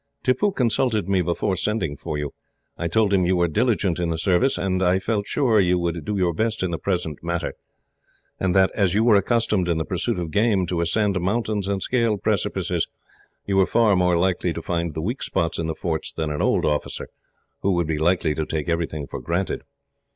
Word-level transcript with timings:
Tippoo 0.23 0.49
consulted 0.51 1.07
me 1.07 1.21
before 1.21 1.55
sending 1.55 1.95
for 1.95 2.17
you. 2.17 2.33
I 2.75 2.87
told 2.87 3.13
him 3.13 3.23
you 3.27 3.35
were 3.35 3.47
diligent 3.47 3.99
in 3.99 4.09
the 4.09 4.17
service, 4.17 4.57
and 4.57 4.81
I 4.81 4.97
felt 4.97 5.27
sure 5.27 5.59
you 5.59 5.77
would 5.77 6.03
do 6.03 6.17
your 6.17 6.33
best 6.33 6.63
in 6.63 6.71
the 6.71 6.79
present 6.79 7.19
matter; 7.21 7.53
and 8.39 8.55
that, 8.55 8.71
as 8.73 8.95
you 8.95 9.03
were 9.03 9.15
accustomed, 9.15 9.67
in 9.69 9.77
the 9.77 9.85
pursuit 9.85 10.17
of 10.17 10.31
game, 10.31 10.65
to 10.65 10.81
ascend 10.81 11.19
mountains 11.21 11.67
and 11.67 11.83
scale 11.83 12.17
precipices, 12.17 12.87
you 13.45 13.55
were 13.57 13.67
far 13.67 13.95
more 13.95 14.17
likely 14.17 14.51
to 14.53 14.61
find 14.63 14.95
the 14.95 15.03
weak 15.03 15.21
spots 15.21 15.59
in 15.59 15.67
the 15.67 15.75
forts 15.75 16.11
than 16.11 16.31
an 16.31 16.41
old 16.41 16.65
officer, 16.65 17.07
who 17.61 17.73
would 17.75 17.85
be 17.85 17.99
likely 17.99 18.33
to 18.33 18.45
take 18.47 18.67
everything 18.67 19.05
for 19.05 19.19
granted. 19.21 19.61